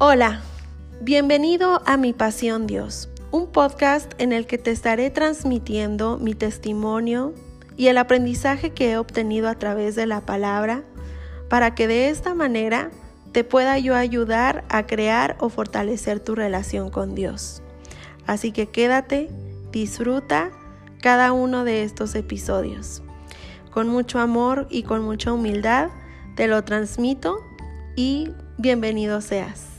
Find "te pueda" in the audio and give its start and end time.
13.32-13.76